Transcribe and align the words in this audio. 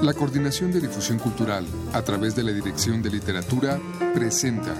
La 0.00 0.14
Coordinación 0.14 0.70
de 0.70 0.80
Difusión 0.80 1.18
Cultural, 1.18 1.66
a 1.92 2.02
través 2.02 2.36
de 2.36 2.44
la 2.44 2.52
Dirección 2.52 3.02
de 3.02 3.10
Literatura, 3.10 3.80
presenta 4.14 4.76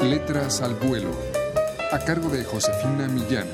Letras 0.00 0.62
al 0.62 0.74
Vuelo, 0.76 1.10
a 1.90 1.98
cargo 1.98 2.28
de 2.28 2.44
Josefina 2.44 3.08
Millán. 3.08 3.48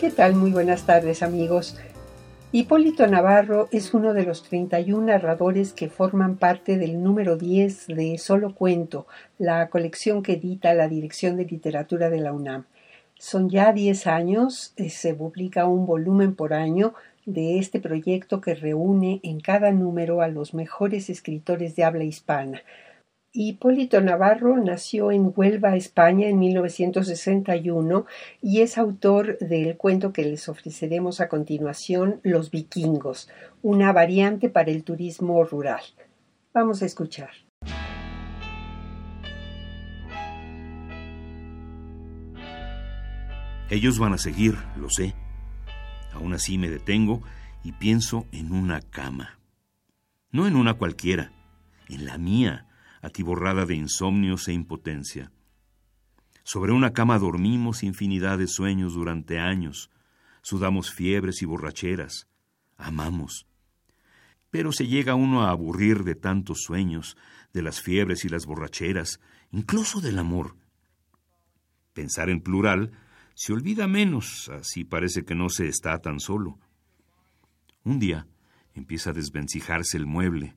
¿Qué 0.00 0.10
tal? 0.10 0.34
Muy 0.34 0.50
buenas 0.50 0.86
tardes 0.86 1.22
amigos. 1.22 1.76
Hipólito 2.50 3.06
Navarro 3.06 3.68
es 3.70 3.92
uno 3.92 4.14
de 4.14 4.24
los 4.24 4.44
31 4.44 5.08
narradores 5.08 5.74
que 5.74 5.90
forman 5.90 6.36
parte 6.36 6.78
del 6.78 7.02
número 7.02 7.36
10 7.36 7.88
de 7.88 8.16
Solo 8.16 8.54
Cuento, 8.54 9.06
la 9.36 9.68
colección 9.68 10.22
que 10.22 10.34
edita 10.34 10.72
la 10.72 10.88
Dirección 10.88 11.36
de 11.36 11.44
Literatura 11.44 12.08
de 12.08 12.20
la 12.20 12.32
UNAM. 12.32 12.64
Son 13.24 13.48
ya 13.48 13.72
10 13.72 14.06
años, 14.06 14.74
eh, 14.76 14.90
se 14.90 15.14
publica 15.14 15.64
un 15.64 15.86
volumen 15.86 16.34
por 16.34 16.52
año 16.52 16.92
de 17.24 17.58
este 17.58 17.80
proyecto 17.80 18.42
que 18.42 18.54
reúne 18.54 19.20
en 19.22 19.40
cada 19.40 19.72
número 19.72 20.20
a 20.20 20.28
los 20.28 20.52
mejores 20.52 21.08
escritores 21.08 21.74
de 21.74 21.84
habla 21.84 22.04
hispana. 22.04 22.60
Hipólito 23.32 24.02
Navarro 24.02 24.58
nació 24.58 25.10
en 25.10 25.32
Huelva, 25.34 25.74
España, 25.74 26.28
en 26.28 26.38
1961 26.38 28.04
y 28.42 28.60
es 28.60 28.76
autor 28.76 29.38
del 29.38 29.78
cuento 29.78 30.12
que 30.12 30.26
les 30.26 30.50
ofreceremos 30.50 31.22
a 31.22 31.30
continuación, 31.30 32.20
Los 32.24 32.50
vikingos, 32.50 33.30
una 33.62 33.94
variante 33.94 34.50
para 34.50 34.70
el 34.70 34.84
turismo 34.84 35.42
rural. 35.44 35.80
Vamos 36.52 36.82
a 36.82 36.84
escuchar. 36.84 37.43
Ellos 43.74 43.98
van 43.98 44.12
a 44.12 44.18
seguir, 44.18 44.56
lo 44.76 44.88
sé. 44.88 45.16
Aún 46.12 46.32
así 46.32 46.58
me 46.58 46.70
detengo 46.70 47.24
y 47.64 47.72
pienso 47.72 48.24
en 48.30 48.52
una 48.52 48.80
cama. 48.80 49.40
No 50.30 50.46
en 50.46 50.54
una 50.54 50.74
cualquiera, 50.74 51.32
en 51.88 52.06
la 52.06 52.16
mía, 52.16 52.68
atiborrada 53.02 53.66
de 53.66 53.74
insomnios 53.74 54.46
e 54.46 54.52
impotencia. 54.52 55.32
Sobre 56.44 56.70
una 56.70 56.92
cama 56.92 57.18
dormimos 57.18 57.82
infinidad 57.82 58.38
de 58.38 58.46
sueños 58.46 58.94
durante 58.94 59.40
años, 59.40 59.90
sudamos 60.40 60.92
fiebres 60.92 61.42
y 61.42 61.44
borracheras, 61.44 62.28
amamos. 62.76 63.48
Pero 64.50 64.70
se 64.70 64.86
llega 64.86 65.16
uno 65.16 65.42
a 65.42 65.50
aburrir 65.50 66.04
de 66.04 66.14
tantos 66.14 66.62
sueños, 66.62 67.16
de 67.52 67.62
las 67.62 67.80
fiebres 67.80 68.24
y 68.24 68.28
las 68.28 68.46
borracheras, 68.46 69.18
incluso 69.50 70.00
del 70.00 70.20
amor. 70.20 70.54
Pensar 71.92 72.30
en 72.30 72.40
plural 72.40 72.92
se 73.34 73.52
olvida 73.52 73.86
menos, 73.86 74.48
así 74.48 74.84
parece 74.84 75.24
que 75.24 75.34
no 75.34 75.48
se 75.48 75.68
está 75.68 75.98
tan 75.98 76.20
solo. 76.20 76.58
Un 77.82 77.98
día 77.98 78.26
empieza 78.74 79.10
a 79.10 79.12
desvencijarse 79.12 79.96
el 79.96 80.06
mueble, 80.06 80.56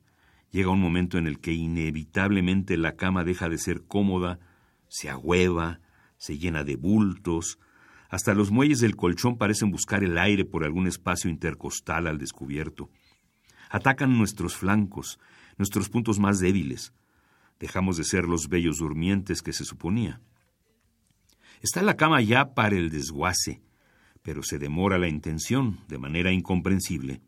llega 0.52 0.70
un 0.70 0.82
momento 0.82 1.18
en 1.18 1.28
el 1.28 1.40
que 1.40 1.54
inevitablemente 1.54 2.78
la 2.78 2.96
cama 2.96 3.24
deja 3.24 3.50
de 3.50 3.58
ser 3.58 3.86
cómoda, 3.86 4.40
se 4.88 5.10
agüeva, 5.10 5.82
se 6.18 6.38
llena 6.38 6.64
de 6.64 6.76
bultos, 6.76 7.60
hasta 8.10 8.34
los 8.34 8.52
muelles 8.52 8.80
del 8.80 8.96
colchón 8.96 9.38
parecen 9.38 9.70
buscar 9.70 10.04
el 10.04 10.18
aire 10.18 10.46
por 10.46 10.64
algún 10.64 10.88
espacio 10.88 11.30
intercostal 11.30 12.08
al 12.08 12.18
descubierto. 12.18 12.90
Atacan 13.70 14.18
nuestros 14.18 14.56
flancos, 14.56 15.20
nuestros 15.58 15.90
puntos 15.90 16.20
más 16.20 16.40
débiles. 16.40 16.94
Dejamos 17.60 17.98
de 17.98 18.06
ser 18.06 18.26
los 18.26 18.48
bellos 18.48 18.78
durmientes 18.78 19.42
que 19.42 19.52
se 19.52 19.66
suponía. 19.66 20.22
Está 21.62 21.82
la 21.82 21.96
cama 21.96 22.22
ya 22.22 22.54
para 22.54 22.76
el 22.76 22.90
desguace, 22.90 23.62
pero 24.22 24.44
se 24.44 24.60
demora 24.60 24.98
la 24.98 25.08
intención 25.08 25.80
de 25.88 25.98
manera 25.98 26.32
incomprensible. 26.32 27.22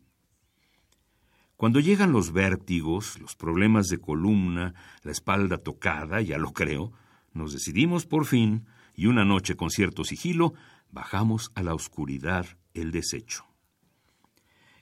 Cuando 1.56 1.80
llegan 1.80 2.12
los 2.12 2.32
vértigos, 2.32 3.18
los 3.20 3.36
problemas 3.36 3.88
de 3.88 3.98
columna, 3.98 4.74
la 5.02 5.12
espalda 5.12 5.58
tocada, 5.58 6.22
ya 6.22 6.38
lo 6.38 6.52
creo, 6.52 6.92
nos 7.32 7.52
decidimos 7.52 8.06
por 8.06 8.24
fin, 8.24 8.66
y 8.94 9.06
una 9.06 9.24
noche 9.24 9.56
con 9.56 9.70
cierto 9.70 10.04
sigilo, 10.04 10.54
bajamos 10.90 11.52
a 11.54 11.62
la 11.62 11.74
oscuridad 11.74 12.46
el 12.72 12.92
desecho. 12.92 13.44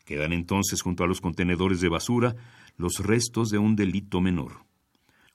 Quedan 0.04 0.32
entonces 0.32 0.80
junto 0.80 1.04
a 1.04 1.06
los 1.06 1.20
contenedores 1.20 1.80
de 1.80 1.88
basura 1.88 2.34
los 2.76 3.00
restos 3.00 3.50
de 3.50 3.58
un 3.58 3.76
delito 3.76 4.20
menor. 4.20 4.64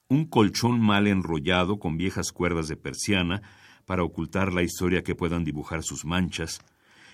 Un 0.08 0.26
colchón 0.26 0.80
mal 0.80 1.06
enrollado 1.06 1.78
con 1.78 1.96
viejas 1.96 2.32
cuerdas 2.32 2.68
de 2.68 2.76
persiana 2.76 3.42
para 3.86 4.02
ocultar 4.02 4.52
la 4.52 4.62
historia 4.62 5.02
que 5.02 5.14
puedan 5.14 5.44
dibujar 5.44 5.82
sus 5.82 6.04
manchas, 6.04 6.60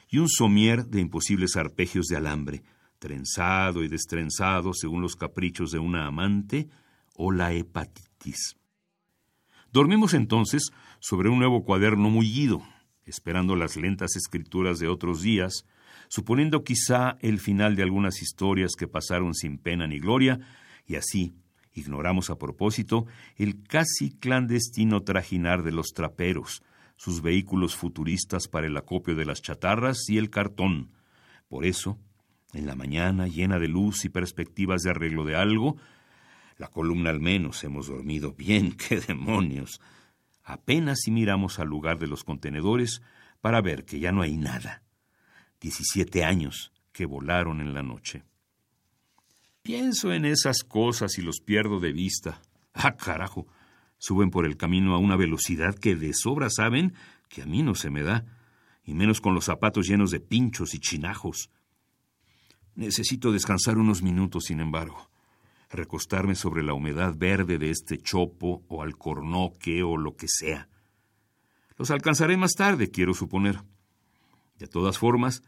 y 0.09 0.19
un 0.19 0.29
somier 0.29 0.87
de 0.87 1.01
imposibles 1.01 1.57
arpegios 1.57 2.07
de 2.07 2.17
alambre, 2.17 2.63
trenzado 2.99 3.83
y 3.83 3.89
destrenzado 3.89 4.75
según 4.75 5.03
los 5.03 5.17
caprichos 5.17 5.71
de 5.71 5.79
una 5.79 6.07
amante 6.07 6.69
o 7.15 7.33
la 7.33 7.53
hepatitis. 7.53 8.57
Dormimos 9.73 10.15
entonces 10.15 10.71
sobre 10.99 11.29
un 11.29 11.39
nuevo 11.39 11.65
cuaderno 11.65 12.11
mullido, 12.11 12.63
esperando 13.05 13.57
las 13.57 13.77
lentas 13.77 14.17
escrituras 14.17 14.79
de 14.79 14.89
otros 14.89 15.23
días, 15.23 15.65
suponiendo 16.09 16.65
quizá 16.65 17.17
el 17.21 17.39
final 17.39 17.77
de 17.77 17.85
algunas 17.85 18.21
historias 18.21 18.73
que 18.77 18.89
pasaron 18.89 19.35
sin 19.35 19.59
pena 19.59 19.87
ni 19.87 20.01
gloria, 20.01 20.41
y 20.87 20.97
así 20.97 21.35
ignoramos 21.73 22.31
a 22.31 22.39
propósito 22.39 23.07
el 23.37 23.63
casi 23.63 24.11
clandestino 24.11 25.03
trajinar 25.03 25.63
de 25.63 25.73
los 25.73 25.89
traperos, 25.89 26.63
sus 26.97 27.23
vehículos 27.23 27.77
futuristas 27.77 28.49
para 28.49 28.67
el 28.67 28.77
acopio 28.77 29.15
de 29.15 29.25
las 29.25 29.43
chatarras 29.43 30.09
y 30.09 30.19
el 30.19 30.31
cartón. 30.31 30.91
Por 31.49 31.65
eso, 31.65 31.99
en 32.53 32.67
la 32.67 32.75
mañana 32.75 33.27
llena 33.27 33.59
de 33.59 33.69
luz 33.69 34.05
y 34.05 34.09
perspectivas 34.09 34.83
de 34.83 34.91
arreglo 34.91 35.25
de 35.25 35.37
algo, 35.37 35.77
la 36.59 36.69
columna 36.69 37.11
al 37.11 37.21
menos 37.21 37.65
hemos 37.65 37.87
dormido 37.87 38.33
bien, 38.33 38.73
qué 38.89 39.01
demonios. 39.01 39.81
Apenas 40.45 41.01
si 41.03 41.11
miramos 41.11 41.59
al 41.59 41.69
lugar 41.69 41.99
de 41.99 42.07
los 42.07 42.25
contenedores 42.25 43.03
para 43.41 43.63
ver 43.63 43.85
que 43.85 43.99
ya 43.99 44.13
no 44.13 44.23
hay 44.23 44.37
nada. 44.37 44.83
Diecisiete 45.61 46.25
años 46.25 46.73
que 46.93 47.07
volaron 47.07 47.61
en 47.61 47.73
la 47.73 47.83
noche. 47.83 48.25
Pienso 49.63 50.13
en 50.13 50.25
esas 50.25 50.65
cosas 50.65 51.19
y 51.19 51.23
los 51.23 51.41
pierdo 51.41 51.81
de 51.81 51.93
vista. 51.93 52.41
Ah, 52.73 52.97
carajo. 52.97 53.47
Suben 53.99 54.31
por 54.31 54.47
el 54.47 54.57
camino 54.57 54.95
a 54.95 54.99
una 54.99 55.17
velocidad 55.17 55.75
que 55.75 55.95
de 55.95 56.15
sobra 56.15 56.49
saben 56.49 56.95
que 57.29 57.43
a 57.43 57.47
mí 57.47 57.63
no 57.63 57.75
se 57.75 57.91
me 57.91 58.03
da, 58.03 58.25
y 58.85 58.95
menos 58.95 59.21
con 59.21 59.35
los 59.35 59.45
zapatos 59.45 59.87
llenos 59.87 60.11
de 60.11 60.21
pinchos 60.21 60.75
y 60.75 60.79
chinajos. 60.79 61.51
Necesito 62.75 63.31
descansar 63.31 63.77
unos 63.77 64.03
minutos, 64.03 64.45
sin 64.47 64.61
embargo, 64.61 65.11
recostarme 65.71 66.35
sobre 66.35 66.63
la 66.63 66.73
humedad 66.73 67.15
verde 67.15 67.59
de 67.59 67.71
este 67.71 67.99
chopo 67.99 68.65
o 68.69 68.83
alcornoque 68.83 69.83
o 69.83 69.99
lo 69.99 70.17
que 70.17 70.27
sea. 70.29 70.69
Los 71.77 71.91
alcanzaré 71.91 72.37
más 72.37 72.53
tarde, 72.53 72.91
quiero 72.91 73.13
suponer. 73.13 73.63
De 74.59 74.67
todas 74.67 74.99
formas, 74.99 75.43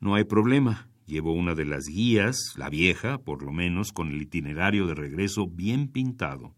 no 0.00 0.14
hay 0.16 0.24
problema. 0.24 0.88
Llevo 1.06 1.34
una 1.34 1.54
de 1.54 1.66
las 1.66 1.84
guías, 1.86 2.54
la 2.56 2.70
vieja, 2.70 3.18
por 3.18 3.42
lo 3.42 3.52
menos, 3.52 3.92
con 3.92 4.08
el 4.08 4.22
itinerario 4.22 4.86
de 4.86 4.94
regreso 4.94 5.46
bien 5.46 5.88
pintado. 5.88 6.54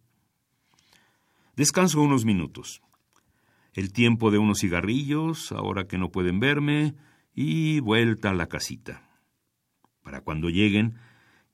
Descanso 1.57 2.01
unos 2.01 2.25
minutos. 2.25 2.81
El 3.73 3.93
tiempo 3.93 4.31
de 4.31 4.39
unos 4.39 4.61
cigarrillos, 4.61 5.51
ahora 5.51 5.87
que 5.87 5.99
no 5.99 6.11
pueden 6.11 6.39
verme, 6.39 6.95
y 7.35 7.81
vuelta 7.81 8.31
a 8.31 8.35
la 8.35 8.47
casita. 8.47 9.03
Para 10.03 10.21
cuando 10.21 10.49
lleguen, 10.49 10.95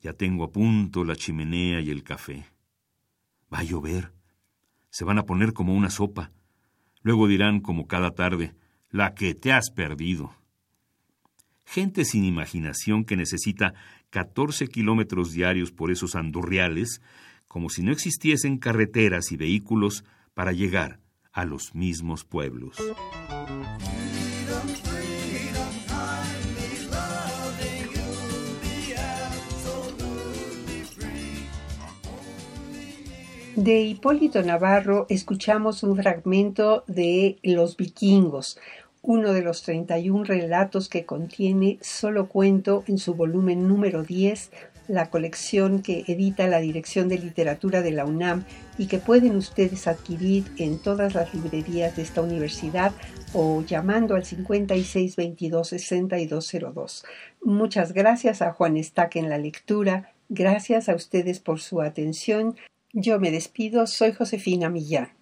ya 0.00 0.12
tengo 0.12 0.44
a 0.44 0.52
punto 0.52 1.04
la 1.04 1.16
chimenea 1.16 1.80
y 1.80 1.90
el 1.90 2.02
café. 2.02 2.44
Va 3.52 3.60
a 3.60 3.64
llover. 3.64 4.12
Se 4.90 5.04
van 5.04 5.18
a 5.18 5.24
poner 5.24 5.54
como 5.54 5.74
una 5.74 5.88
sopa. 5.88 6.30
Luego 7.00 7.26
dirán, 7.26 7.60
como 7.60 7.86
cada 7.86 8.10
tarde, 8.10 8.54
la 8.90 9.14
que 9.14 9.34
te 9.34 9.52
has 9.52 9.70
perdido 9.70 10.41
gente 11.64 12.04
sin 12.04 12.24
imaginación 12.24 13.04
que 13.04 13.16
necesita 13.16 13.74
14 14.10 14.68
kilómetros 14.68 15.32
diarios 15.32 15.72
por 15.72 15.90
esos 15.90 16.14
andurriales, 16.14 17.00
como 17.48 17.68
si 17.70 17.82
no 17.82 17.92
existiesen 17.92 18.58
carreteras 18.58 19.32
y 19.32 19.36
vehículos 19.36 20.04
para 20.34 20.52
llegar 20.52 21.00
a 21.32 21.44
los 21.44 21.74
mismos 21.74 22.24
pueblos. 22.24 22.76
De 33.56 33.82
Hipólito 33.82 34.42
Navarro 34.42 35.06
escuchamos 35.10 35.82
un 35.82 35.96
fragmento 35.96 36.84
de 36.86 37.38
Los 37.42 37.76
vikingos, 37.76 38.58
uno 39.02 39.32
de 39.32 39.42
los 39.42 39.62
31 39.62 40.24
relatos 40.24 40.88
que 40.88 41.04
contiene 41.04 41.78
Solo 41.80 42.28
Cuento 42.28 42.84
en 42.86 42.98
su 42.98 43.14
volumen 43.14 43.66
número 43.66 44.04
10, 44.04 44.52
la 44.88 45.10
colección 45.10 45.82
que 45.82 46.04
edita 46.06 46.46
la 46.46 46.60
Dirección 46.60 47.08
de 47.08 47.18
Literatura 47.18 47.82
de 47.82 47.90
la 47.90 48.04
UNAM 48.04 48.44
y 48.78 48.86
que 48.86 48.98
pueden 48.98 49.34
ustedes 49.36 49.88
adquirir 49.88 50.44
en 50.58 50.78
todas 50.78 51.14
las 51.14 51.34
librerías 51.34 51.96
de 51.96 52.02
esta 52.02 52.22
universidad 52.22 52.92
o 53.32 53.62
llamando 53.62 54.14
al 54.14 54.22
5622-6202. 54.24 57.04
Muchas 57.42 57.92
gracias 57.92 58.40
a 58.42 58.52
Juan 58.52 58.76
Estaque 58.76 59.18
en 59.18 59.28
la 59.28 59.38
lectura, 59.38 60.12
gracias 60.28 60.88
a 60.88 60.94
ustedes 60.94 61.40
por 61.40 61.58
su 61.60 61.80
atención. 61.80 62.56
Yo 62.92 63.18
me 63.18 63.32
despido, 63.32 63.86
soy 63.86 64.12
Josefina 64.12 64.68
Millán. 64.68 65.21